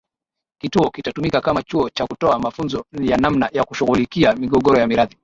Kituo 0.61 0.89
kitatumika 0.91 1.41
kama 1.41 1.63
Chuo 1.63 1.89
cha 1.89 2.07
kutoa 2.07 2.39
mafunzo 2.39 2.85
ya 3.01 3.17
namna 3.17 3.49
ya 3.53 3.63
kushughulikia 3.63 4.33
migogoro 4.35 4.79
ya 4.79 4.87
mirathi 4.87 5.17